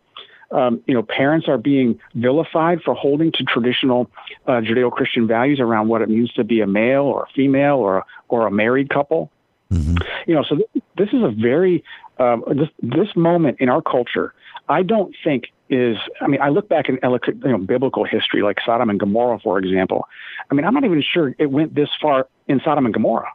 [0.53, 4.09] Um, you know, parents are being vilified for holding to traditional
[4.47, 8.05] uh, Judeo-Christian values around what it means to be a male or a female or
[8.29, 9.33] or a married couple.
[9.73, 9.97] Mm-hmm.
[10.27, 11.85] You know, so th- this is a very
[12.19, 14.33] um, this this moment in our culture,
[14.69, 15.97] I don't think is.
[16.21, 19.59] I mean, I look back in you know, biblical history, like Sodom and Gomorrah, for
[19.59, 20.09] example.
[20.51, 23.33] I mean, I'm not even sure it went this far in Sodom and Gomorrah.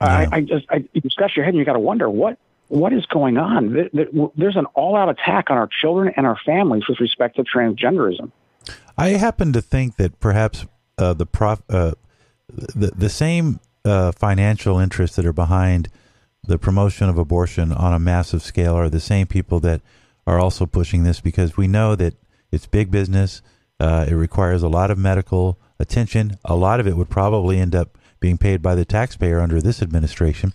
[0.00, 0.06] Yeah.
[0.06, 2.92] I, I just I, you scratch your head and you got to wonder what what
[2.92, 3.90] is going on.
[4.34, 8.32] There's an all-out attack on our children and our families with respect to transgenderism.
[8.96, 10.64] I happen to think that perhaps
[10.96, 11.92] uh, the prof, uh,
[12.48, 15.88] the the same uh, financial interests that are behind
[16.44, 19.80] the promotion of abortion on a massive scale are the same people that
[20.26, 22.14] are also pushing this because we know that
[22.50, 23.42] it's big business.
[23.78, 26.38] Uh, it requires a lot of medical attention.
[26.44, 29.82] A lot of it would probably end up being paid by the taxpayer under this
[29.82, 30.52] administration.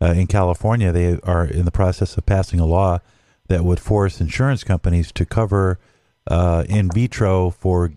[0.00, 3.00] Uh, in California, they are in the process of passing a law
[3.48, 5.78] that would force insurance companies to cover
[6.28, 7.92] uh, in vitro for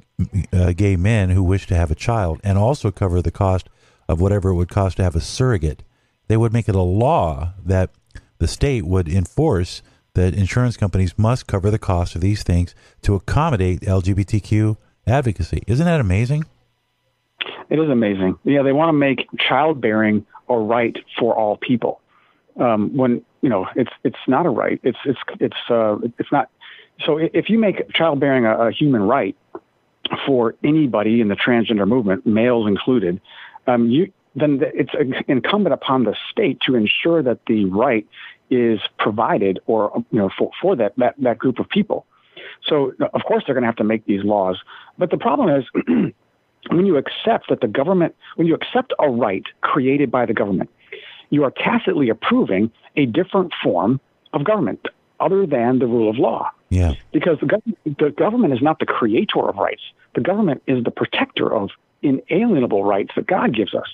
[0.54, 3.70] uh, gay men who wish to have a child and also cover the cost
[4.12, 5.84] of whatever it would cost to have a surrogate
[6.32, 7.89] they would make it a law that
[8.38, 9.82] the state would enforce
[10.13, 15.62] that insurance companies must cover the cost of these things to accommodate LGBTQ advocacy.
[15.67, 16.45] Isn't that amazing?
[17.69, 18.39] It is amazing.
[18.45, 22.00] Yeah, they want to make childbearing a right for all people.
[22.58, 24.80] Um, when you know it's it's not a right.
[24.84, 26.50] It's it's it's uh, it's not.
[27.06, 29.36] So if you make childbearing a, a human right
[30.26, 33.19] for anybody in the transgender movement, males included,
[33.67, 34.91] um, you then it's
[35.28, 38.08] incumbent upon the state to ensure that the right
[38.50, 42.06] is provided or you know for, for that, that that group of people.
[42.65, 44.58] So of course they're going to have to make these laws.
[44.97, 45.65] But the problem is
[46.69, 50.69] when you accept that the government when you accept a right created by the government,
[51.30, 54.00] you are tacitly approving a different form
[54.34, 54.88] of government
[55.19, 56.50] other than the rule of law.
[56.69, 56.93] Yeah.
[57.12, 59.84] Because the government, the government is not the creator of rights.
[60.15, 61.69] The government is the protector of
[62.01, 63.87] inalienable rights that God gives us.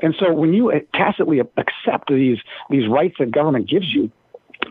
[0.00, 2.38] And so when you tacitly accept these
[2.70, 4.10] these rights that government gives you,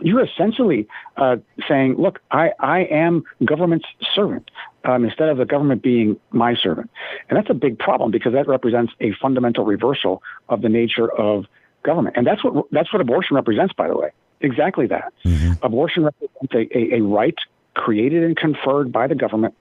[0.00, 1.36] you're essentially uh,
[1.68, 4.50] saying, look, I, I am government's servant
[4.84, 6.90] um, instead of the government being my servant.
[7.28, 11.46] And that's a big problem because that represents a fundamental reversal of the nature of
[11.82, 12.16] government.
[12.16, 14.10] And that's what, that's what abortion represents, by the way.
[14.40, 15.12] Exactly that.
[15.24, 15.64] Mm-hmm.
[15.64, 17.36] Abortion represents a, a, a right
[17.74, 19.54] created and conferred by the government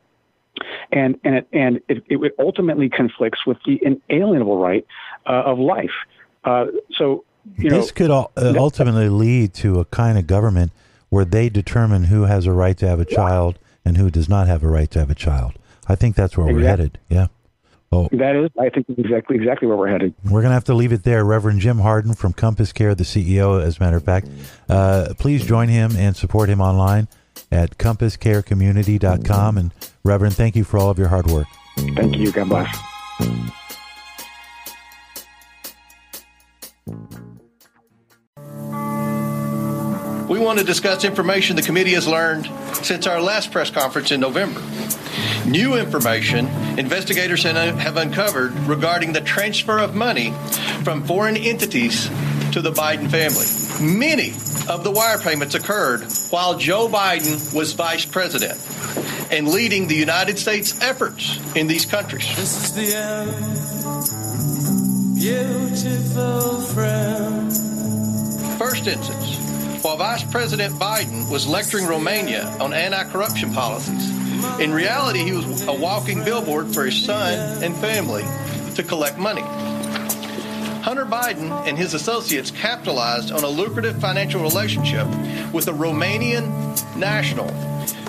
[0.91, 4.85] and and it and it, it ultimately conflicts with the inalienable right
[5.25, 5.91] uh, of life.
[6.43, 6.65] Uh,
[6.95, 7.23] so
[7.57, 10.71] you this know, could uh, ultimately lead to a kind of government
[11.09, 14.47] where they determine who has a right to have a child and who does not
[14.47, 15.53] have a right to have a child.
[15.87, 16.63] I think that's where exactly.
[16.63, 16.99] we're headed.
[17.09, 17.27] Yeah.
[17.89, 20.13] Oh, that is, I think, exactly exactly where we're headed.
[20.25, 21.23] We're going to have to leave it there.
[21.23, 24.27] Reverend Jim Harden from CompassCare, the CEO, as a matter of fact.
[24.67, 27.07] Uh, please join him and support him online
[27.51, 29.57] at compasscarecommunity.com.
[29.57, 31.47] And Reverend, thank you for all of your hard work.
[31.95, 32.31] Thank you.
[32.31, 32.77] God bless.
[40.29, 42.49] We want to discuss information the committee has learned
[42.83, 44.61] since our last press conference in November.
[45.45, 50.31] New information investigators have uncovered regarding the transfer of money
[50.83, 52.09] from foreign entities
[52.51, 53.45] to the Biden family.
[53.81, 54.29] Many
[54.69, 58.59] of the wire payments occurred while Joe Biden was vice president
[59.31, 62.27] and leading the United States efforts in these countries.
[62.35, 63.35] This is the end,
[65.19, 67.51] beautiful friend.
[68.57, 74.09] First instance, while Vice President Biden was lecturing Romania on anti corruption policies.
[74.59, 78.23] In reality, he was a walking billboard for his son and family
[78.75, 79.43] to collect money.
[80.87, 85.05] Hunter Biden and his associates capitalized on a lucrative financial relationship
[85.51, 86.47] with a Romanian
[86.95, 87.49] national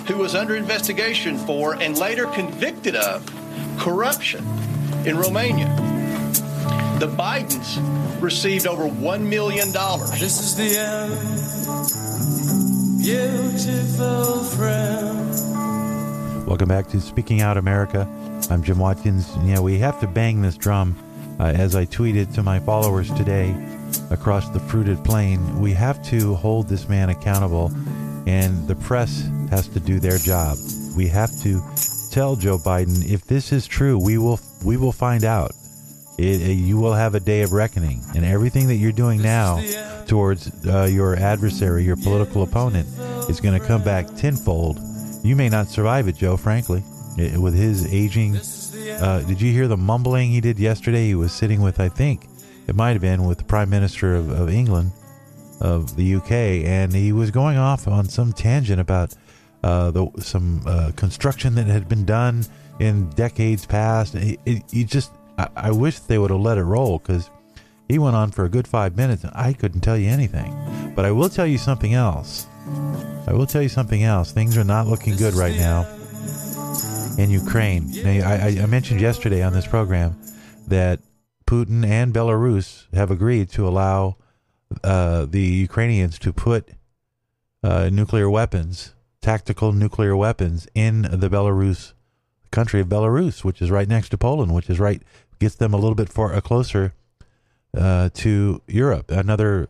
[0.07, 3.29] who was under investigation for and later convicted of
[3.77, 4.47] corruption
[5.05, 5.67] in Romania.
[7.01, 9.73] The Bidens received over $1 million.
[10.17, 11.11] This is the end
[13.03, 15.27] beautiful friend.
[16.47, 18.07] Welcome back to Speaking Out America.
[18.49, 19.29] I'm Jim Watkins.
[19.43, 20.95] Yeah, we have to bang this drum.
[21.39, 23.55] Uh, as I tweeted to my followers today
[24.11, 27.71] across the fruited plain, we have to hold this man accountable,
[28.27, 30.57] and the press has to do their job.
[30.97, 31.61] We have to
[32.11, 35.51] tell Joe Biden if this is true, we will we will find out.
[36.17, 39.63] It, it, you will have a day of reckoning, and everything that you're doing now
[40.07, 42.89] towards uh, your adversary, your political opponent,
[43.29, 44.77] is going to come back tenfold.
[45.23, 46.35] You may not survive it, Joe.
[46.35, 46.83] Frankly,
[47.17, 48.35] it, with his aging.
[48.91, 51.07] Uh, did you hear the mumbling he did yesterday?
[51.07, 52.27] He was sitting with, I think,
[52.67, 54.91] it might have been with the Prime Minister of, of England,
[55.61, 59.15] of the UK, and he was going off on some tangent about
[59.63, 62.45] uh, the, some uh, construction that had been done
[62.79, 64.13] in decades past.
[64.17, 64.37] He,
[64.71, 67.29] he just I, I wish they would have let it roll because
[67.87, 70.93] he went on for a good five minutes and I couldn't tell you anything.
[70.95, 72.45] But I will tell you something else.
[73.27, 74.31] I will tell you something else.
[74.31, 75.98] Things are not looking good right now
[77.17, 77.91] in Ukraine.
[78.03, 80.19] Now, I, I mentioned yesterday on this program
[80.67, 80.99] that
[81.45, 84.17] Putin and Belarus have agreed to allow
[84.83, 86.69] uh, the Ukrainians to put
[87.63, 91.93] uh, nuclear weapons, tactical nuclear weapons, in the Belarus
[92.51, 95.01] country of Belarus, which is right next to Poland, which is right
[95.39, 96.93] gets them a little bit far uh, closer
[97.75, 99.09] uh, to Europe.
[99.09, 99.69] Another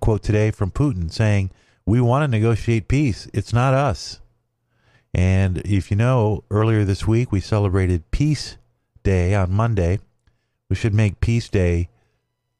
[0.00, 1.50] quote today from Putin saying,
[1.86, 3.28] "We want to negotiate peace.
[3.32, 4.20] It's not us."
[5.14, 8.56] And if you know, earlier this week we celebrated Peace
[9.02, 10.00] Day on Monday.
[10.68, 11.88] We should make Peace Day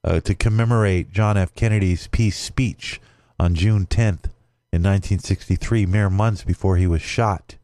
[0.03, 1.55] uh, to commemorate John F.
[1.55, 3.01] Kennedy's peace speech
[3.39, 4.31] on June 10th
[4.73, 7.57] in 1963, mere months before he was shot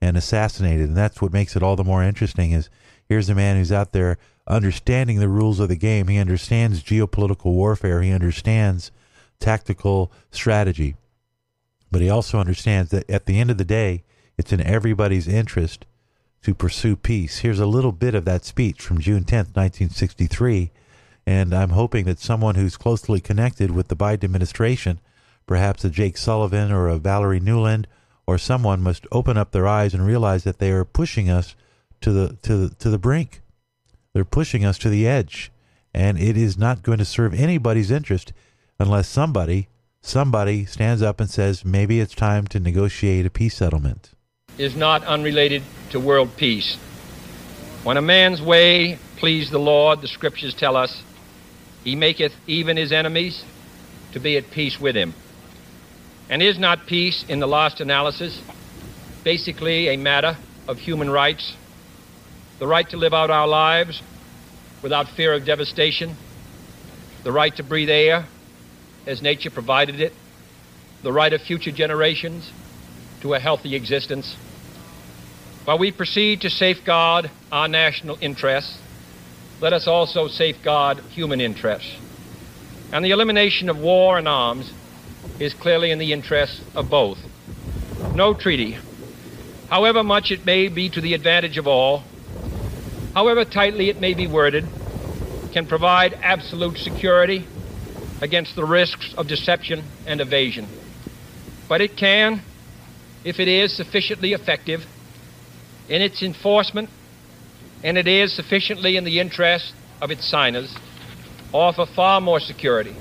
[0.00, 0.88] and assassinated.
[0.88, 2.68] And that's what makes it all the more interesting is
[3.08, 6.08] Here's a man who's out there understanding the rules of the game.
[6.08, 8.02] He understands geopolitical warfare.
[8.02, 8.90] He understands
[9.40, 10.96] tactical strategy.
[11.90, 14.04] But he also understands that at the end of the day,
[14.36, 15.86] it's in everybody's interest
[16.42, 17.38] to pursue peace.
[17.38, 20.70] Here's a little bit of that speech from June 10th, 1963.
[21.26, 25.00] And I'm hoping that someone who's closely connected with the Biden administration,
[25.46, 27.86] perhaps a Jake Sullivan or a Valerie Nuland
[28.26, 31.54] or someone must open up their eyes and realize that they are pushing us
[32.00, 33.40] to the to the, to the brink.
[34.12, 35.50] They're pushing us to the edge,
[35.92, 38.32] and it is not going to serve anybody's interest
[38.78, 39.68] unless somebody
[40.00, 44.13] somebody stands up and says maybe it's time to negotiate a peace settlement.
[44.56, 46.76] Is not unrelated to world peace.
[47.82, 51.02] When a man's way please the Lord, the scriptures tell us,
[51.82, 53.44] he maketh even his enemies
[54.12, 55.12] to be at peace with him.
[56.30, 58.40] And is not peace, in the last analysis,
[59.24, 60.36] basically a matter
[60.68, 61.56] of human rights?
[62.60, 64.02] The right to live out our lives
[64.82, 66.16] without fear of devastation,
[67.24, 68.26] the right to breathe air
[69.06, 70.12] as nature provided it,
[71.02, 72.52] the right of future generations
[73.20, 74.36] to a healthy existence.
[75.64, 78.78] While we proceed to safeguard our national interests,
[79.62, 81.96] let us also safeguard human interests.
[82.92, 84.70] And the elimination of war and arms
[85.38, 87.18] is clearly in the interests of both.
[88.14, 88.76] No treaty,
[89.70, 92.04] however much it may be to the advantage of all,
[93.14, 94.66] however tightly it may be worded,
[95.52, 97.46] can provide absolute security
[98.20, 100.68] against the risks of deception and evasion.
[101.68, 102.42] But it can,
[103.24, 104.86] if it is sufficiently effective
[105.88, 106.90] in its enforcement
[107.82, 110.74] and it is sufficiently in the interest of its signers,
[111.52, 112.96] offer far more security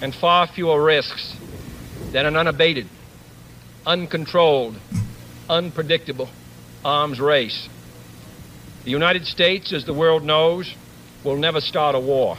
[0.00, 1.36] and far fewer risks
[2.12, 2.88] than an unabated,
[3.86, 4.76] uncontrolled,
[5.48, 6.30] unpredictable
[6.84, 7.68] arms race.
[8.84, 10.74] The United States, as the world knows,
[11.22, 12.38] will never start a war.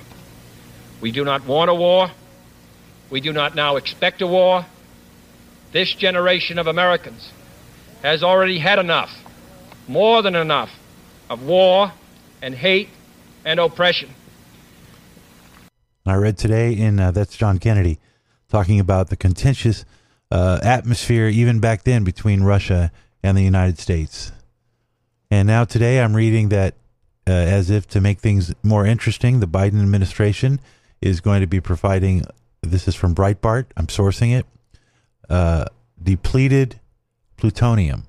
[0.99, 2.09] We do not want a war.
[3.11, 4.65] We do not now expect a war.
[5.71, 7.31] This generation of Americans
[8.01, 9.11] has already had enough,
[9.87, 10.71] more than enough,
[11.29, 11.91] of war
[12.41, 12.89] and hate
[13.45, 14.09] and oppression.
[16.05, 17.99] I read today in uh, that's John Kennedy
[18.49, 19.85] talking about the contentious
[20.31, 22.91] uh, atmosphere even back then between Russia
[23.23, 24.31] and the United States.
[25.29, 26.75] And now today I'm reading that
[27.27, 30.59] uh, as if to make things more interesting, the Biden administration
[31.01, 32.23] is going to be providing.
[32.61, 33.65] This is from Breitbart.
[33.77, 34.45] I'm sourcing it.
[35.29, 35.65] Uh,
[36.01, 36.79] depleted
[37.37, 38.05] plutonium,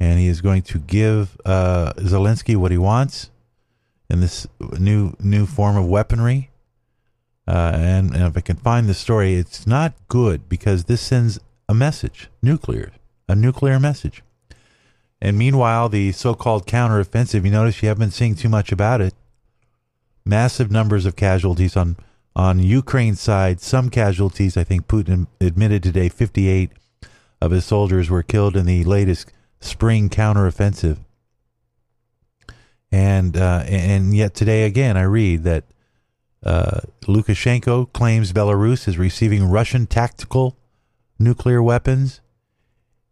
[0.00, 3.30] and he is going to give uh, Zelensky what he wants
[4.10, 4.46] in this
[4.78, 6.50] new new form of weaponry.
[7.46, 11.40] Uh, and, and if I can find the story, it's not good because this sends
[11.66, 12.92] a message, nuclear,
[13.26, 14.22] a nuclear message.
[15.20, 19.14] And meanwhile, the so-called counteroffensive, you notice you haven't been seeing too much about it.
[20.26, 21.96] Massive numbers of casualties on
[22.36, 23.60] on Ukraine's side.
[23.60, 26.70] Some casualties, I think Putin admitted today, 58
[27.40, 30.98] of his soldiers were killed in the latest spring counteroffensive.
[32.90, 35.64] And uh, and yet today again, I read that
[36.42, 40.56] uh, Lukashenko claims Belarus is receiving Russian tactical
[41.18, 42.20] nuclear weapons,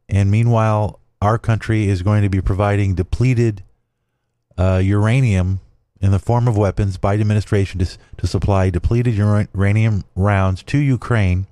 [0.09, 3.64] and meanwhile, our country is going to be providing depleted
[4.57, 5.61] uh, uranium
[6.01, 10.78] in the form of weapons by the administration to, to supply depleted uranium rounds to
[10.78, 11.47] Ukraine.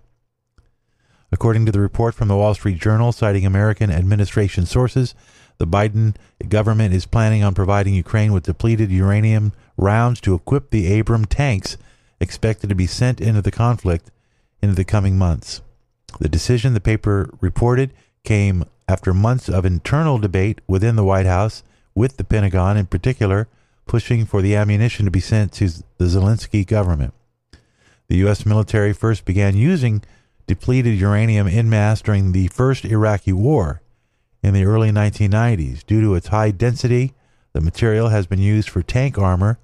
[1.35, 5.16] According to the report from the Wall Street Journal, citing American administration sources,
[5.59, 6.14] the Biden
[6.49, 11.76] government is planning on providing Ukraine with depleted uranium rounds to equip the Abram tanks
[12.20, 14.12] expected to be sent into the conflict
[14.62, 15.61] in the coming months.
[16.20, 21.64] The decision, the paper reported, came after months of internal debate within the White House,
[21.97, 23.49] with the Pentagon in particular
[23.87, 25.68] pushing for the ammunition to be sent to
[25.99, 27.12] the Zelensky government.
[28.07, 28.47] The U.S.
[28.47, 30.05] military first began using
[30.47, 33.80] depleted uranium in mass during the first Iraqi war
[34.42, 35.84] in the early 1990s.
[35.86, 37.14] Due to its high density,
[37.53, 39.59] the material has been used for tank armor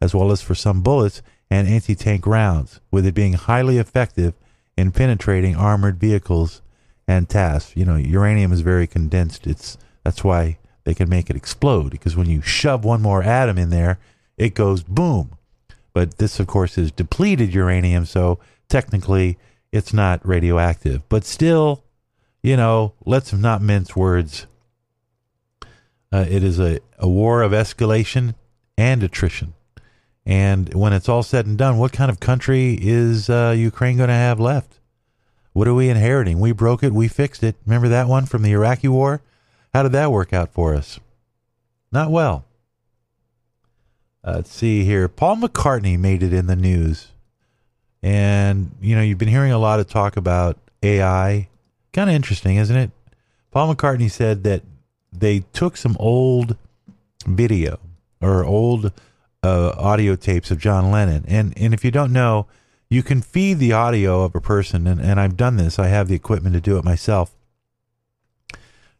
[0.00, 4.34] as well as for some bullets and anti tank rounds, with it being highly effective
[4.76, 6.60] in penetrating armored vehicles
[7.08, 7.76] and tasks.
[7.76, 9.46] You know, uranium is very condensed.
[9.46, 13.58] It's that's why they can make it explode because when you shove one more atom
[13.58, 13.98] in there,
[14.36, 15.30] it goes boom.
[15.92, 19.38] But this, of course, is depleted uranium, so technically
[19.76, 21.08] it's not radioactive.
[21.08, 21.84] But still,
[22.42, 24.46] you know, let's not mince words.
[26.12, 28.34] Uh, it is a, a war of escalation
[28.76, 29.54] and attrition.
[30.24, 34.08] And when it's all said and done, what kind of country is uh, Ukraine going
[34.08, 34.80] to have left?
[35.52, 36.40] What are we inheriting?
[36.40, 37.56] We broke it, we fixed it.
[37.64, 39.22] Remember that one from the Iraqi war?
[39.72, 40.98] How did that work out for us?
[41.92, 42.44] Not well.
[44.24, 45.08] Uh, let's see here.
[45.08, 47.12] Paul McCartney made it in the news.
[48.06, 51.48] And, you know, you've been hearing a lot of talk about AI.
[51.92, 52.92] Kind of interesting, isn't it?
[53.50, 54.62] Paul McCartney said that
[55.12, 56.56] they took some old
[57.26, 57.80] video
[58.20, 58.92] or old
[59.42, 61.24] uh, audio tapes of John Lennon.
[61.26, 62.46] And, and if you don't know,
[62.88, 65.76] you can feed the audio of a person, and, and I've done this.
[65.76, 67.34] I have the equipment to do it myself.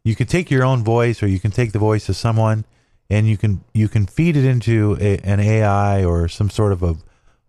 [0.03, 2.65] You can take your own voice, or you can take the voice of someone,
[3.09, 6.83] and you can you can feed it into a, an AI or some sort of
[6.83, 6.97] a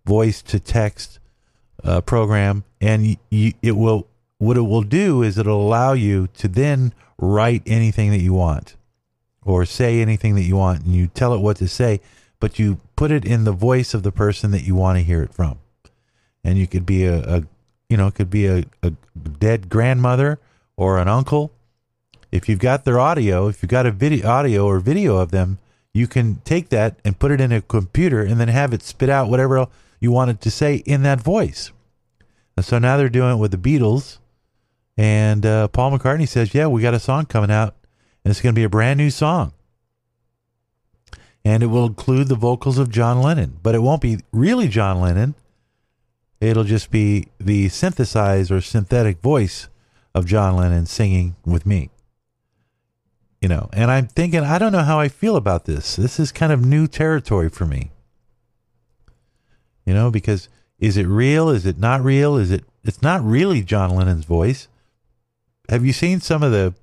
[0.06, 1.17] voice to text
[1.84, 4.06] uh, program, and it will
[4.38, 8.76] what it will do is it'll allow you to then write anything that you want
[9.44, 12.00] or say anything that you want, and you tell it what to say,
[12.38, 15.22] but you put it in the voice of the person that you want to hear
[15.22, 15.58] it from
[16.48, 17.42] and you could be a, a,
[17.88, 18.90] you know, it could be a, a
[19.38, 20.38] dead grandmother
[20.76, 21.52] or an uncle.
[22.30, 25.58] If you've got their audio, if you've got a video, audio or video of them,
[25.92, 29.08] you can take that and put it in a computer and then have it spit
[29.08, 29.66] out whatever
[30.00, 31.72] you wanted to say in that voice.
[32.56, 34.18] And so now they're doing it with the Beatles.
[34.96, 37.76] And uh, Paul McCartney says, Yeah, we got a song coming out,
[38.24, 39.52] and it's going to be a brand new song.
[41.44, 45.00] And it will include the vocals of John Lennon, but it won't be really John
[45.00, 45.34] Lennon.
[46.40, 49.68] It'll just be the synthesized or synthetic voice
[50.14, 51.90] of John Lennon singing with me.
[53.40, 55.94] You know, and I'm thinking, I don't know how I feel about this.
[55.94, 57.92] This is kind of new territory for me.
[59.88, 61.48] You know, because is it real?
[61.48, 62.36] Is it not real?
[62.36, 64.68] Is it, it's not really John Lennon's voice.
[65.70, 66.74] Have you seen some of the,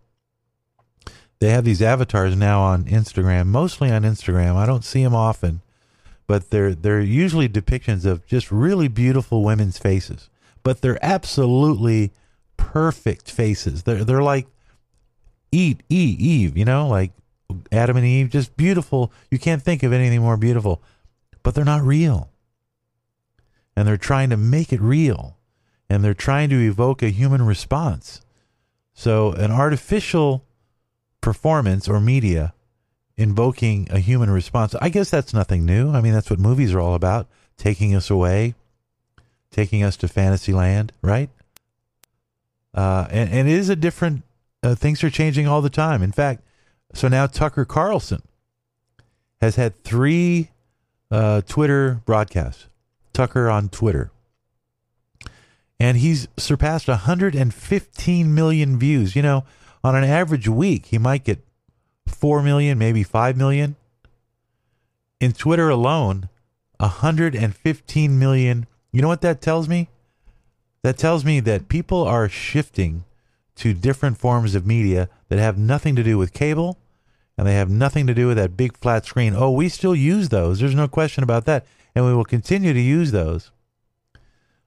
[1.39, 4.55] they have these avatars now on Instagram, mostly on Instagram.
[4.55, 5.61] I don't see them often,
[6.25, 10.31] but they're, they're usually depictions of just really beautiful women's faces,
[10.63, 12.11] but they're absolutely
[12.57, 13.83] perfect faces.
[13.83, 14.47] They're, they're like,
[15.51, 17.11] Eve, Eve, Eve, you know, like
[17.71, 19.13] Adam and Eve, just beautiful.
[19.29, 20.81] You can't think of anything more beautiful,
[21.43, 22.31] but they're not real.
[23.75, 25.37] And they're trying to make it real.
[25.89, 28.21] And they're trying to evoke a human response.
[28.93, 30.43] So, an artificial
[31.21, 32.53] performance or media
[33.17, 35.91] invoking a human response, I guess that's nothing new.
[35.91, 38.55] I mean, that's what movies are all about taking us away,
[39.51, 41.29] taking us to fantasy land, right?
[42.73, 44.23] Uh, and, and it is a different
[44.63, 46.01] uh, things are changing all the time.
[46.01, 46.41] In fact,
[46.93, 48.21] so now Tucker Carlson
[49.41, 50.49] has had three
[51.11, 52.67] uh, Twitter broadcasts.
[53.15, 54.11] Tucker on Twitter.
[55.79, 59.15] And he's surpassed 115 million views.
[59.15, 59.45] You know,
[59.83, 61.43] on an average week, he might get
[62.07, 63.75] 4 million, maybe 5 million.
[65.19, 66.29] In Twitter alone,
[66.77, 68.67] 115 million.
[68.91, 69.89] You know what that tells me?
[70.83, 73.05] That tells me that people are shifting
[73.55, 76.77] to different forms of media that have nothing to do with cable
[77.37, 79.33] and they have nothing to do with that big flat screen.
[79.35, 80.59] Oh, we still use those.
[80.59, 81.65] There's no question about that.
[81.95, 83.51] And we will continue to use those.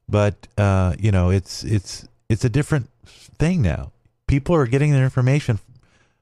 [0.09, 3.93] But uh, you know, it's it's it's a different thing now.
[4.27, 5.59] People are getting their information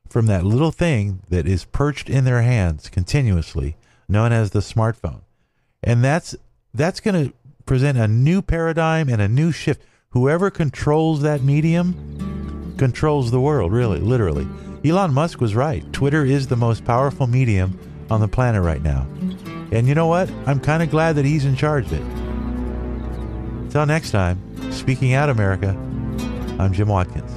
[0.09, 3.77] from that little thing that is perched in their hands continuously,
[4.09, 5.23] known as the smartphone.
[5.83, 6.35] And that's
[6.75, 7.33] that's going to
[7.65, 9.83] present a new paradigm and a new shift.
[10.11, 14.47] Whoever controls that medium controls the world, really, literally.
[14.85, 15.85] Elon Musk was right.
[15.93, 17.79] Twitter is the most powerful medium
[18.11, 19.07] on the planet right now.
[19.73, 20.31] And you know what?
[20.47, 22.03] I'm kind of glad that he's in charge of it.
[23.67, 24.41] Until next time,
[24.73, 25.71] speaking out, America,
[26.59, 27.36] I'm Jim Watkins.